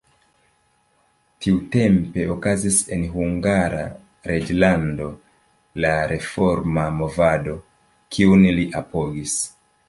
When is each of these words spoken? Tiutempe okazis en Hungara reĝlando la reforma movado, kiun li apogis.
Tiutempe 1.45 2.23
okazis 2.35 2.77
en 2.97 3.03
Hungara 3.17 3.83
reĝlando 4.31 5.11
la 5.85 5.93
reforma 6.15 6.87
movado, 7.03 7.55
kiun 8.17 8.51
li 8.61 8.67
apogis. 8.83 9.39